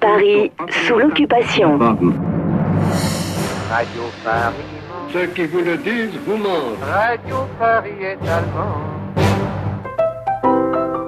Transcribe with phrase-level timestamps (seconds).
[0.00, 0.52] Paris
[0.86, 1.78] sous l'occupation.
[3.70, 4.54] Radio Paris.
[5.12, 6.82] Ceux qui vous le disent vous mentent.
[6.82, 8.98] Radio Paris est allemand.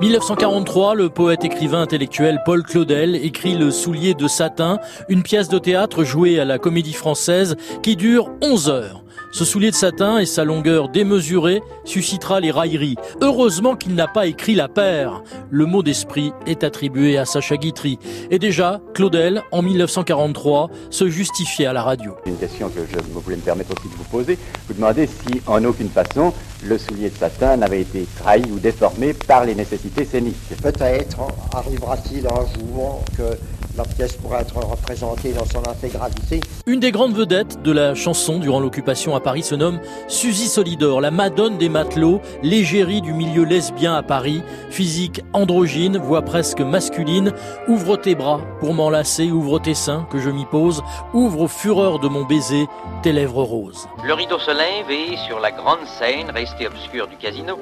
[0.00, 4.78] 1943, le poète écrivain intellectuel Paul Claudel écrit Le soulier de satin,
[5.10, 8.99] une pièce de théâtre jouée à la comédie française qui dure 11 heures.
[9.32, 12.96] Ce soulier de satin et sa longueur démesurée suscitera les railleries.
[13.20, 15.22] Heureusement qu'il n'a pas écrit la paire.
[15.50, 17.98] Le mot d'esprit est attribué à Sacha Guitry.
[18.32, 22.16] Et déjà, Claudel, en 1943, se justifiait à la radio.
[22.26, 24.36] Une question que je voulais me permettre aussi de vous poser.
[24.66, 26.32] Vous demandez si, en aucune façon,
[26.64, 30.36] le soulier de satin n'avait été trahi ou déformé par les nécessités scéniques.
[30.60, 31.18] Peut-être
[31.54, 33.36] arrivera-t-il un jour que
[33.76, 36.40] la pièce pourra être représentée dans son intégralité.
[36.66, 41.00] Une des grandes vedettes de la chanson durant l'occupation à Paris se nomme Suzy Solidor,
[41.00, 47.32] la madone des matelots, l'égérie du milieu lesbien à Paris, physique androgyne, voix presque masculine,
[47.68, 50.82] ouvre tes bras pour m'enlacer, ouvre tes seins que je m'y pose,
[51.14, 52.66] ouvre aux fureurs de mon baiser
[53.02, 53.88] tes lèvres roses.
[54.04, 57.58] Le rideau se lève et sur la grande scène restée obscure du casino,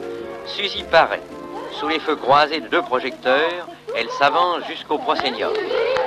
[0.47, 1.23] Suzy paraît.
[1.79, 5.53] Sous les feux croisés de deux projecteurs, elle s'avance jusqu'au seigneur.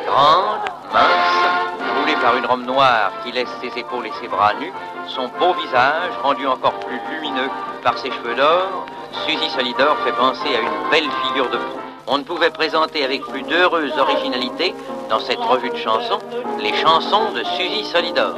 [0.07, 0.61] Grande,
[0.93, 4.71] mince, roulée par une robe noire qui laisse ses épaules et ses bras nus,
[5.07, 7.49] son beau visage, rendu encore plus lumineux
[7.83, 8.85] par ses cheveux d'or,
[9.25, 11.79] Suzy Solidor fait penser à une belle figure de proue.
[12.07, 14.73] On ne pouvait présenter avec plus d'heureuse originalité,
[15.09, 16.19] dans cette revue de chansons,
[16.59, 18.35] les chansons de Suzy Solidor.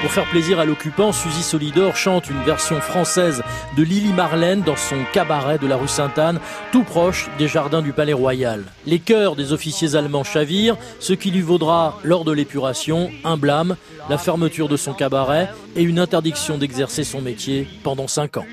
[0.00, 3.42] Pour faire plaisir à l'occupant, Suzy Solidor chante une version française
[3.76, 6.40] de Lily Marlène dans son cabaret de la rue Sainte-Anne,
[6.72, 8.64] tout proche des jardins du Palais Royal.
[8.86, 13.76] Les chœurs des officiers allemands chavirent, ce qui lui vaudra, lors de l'épuration, un blâme,
[14.10, 18.46] la fermeture de son cabaret et une interdiction d'exercer son métier pendant cinq ans.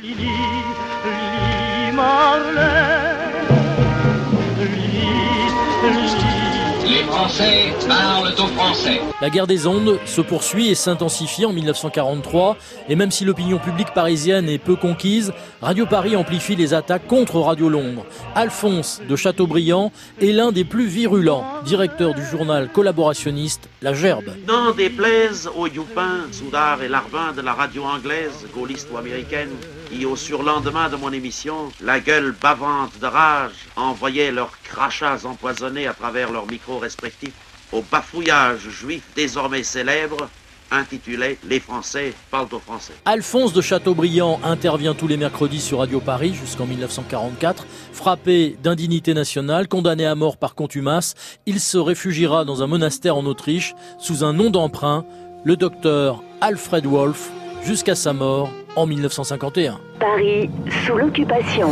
[7.29, 9.01] Français parlent au français.
[9.21, 12.57] La guerre des ondes se poursuit et s'intensifie en 1943.
[12.87, 15.31] Et même si l'opinion publique parisienne est peu conquise,
[15.61, 18.03] Radio Paris amplifie les attaques contre Radio Londres.
[18.33, 24.33] Alphonse de Chateaubriand est l'un des plus virulents, directeur du journal collaborationniste La Gerbe.
[24.47, 29.51] N'en déplaise aux Youpin, Soudard et Larbin de la radio anglaise, gaulliste ou américaine,
[29.89, 35.87] qui, au surlendemain de mon émission, la gueule bavante de rage, envoyaient leurs crachats empoisonnés
[35.87, 37.33] à travers leurs micros respectifs
[37.71, 40.29] au bafouillage juif désormais célèbre
[40.71, 42.93] intitulé Les Français parlent aux Français.
[43.05, 47.65] Alphonse de Chateaubriand intervient tous les mercredis sur Radio Paris jusqu'en 1944.
[47.91, 53.25] Frappé d'indignité nationale, condamné à mort par contumace, il se réfugiera dans un monastère en
[53.25, 55.05] Autriche sous un nom d'emprunt,
[55.43, 57.31] le docteur Alfred Wolff,
[57.63, 59.79] jusqu'à sa mort en 1951.
[59.99, 60.49] Paris
[60.85, 61.69] sous l'occupation.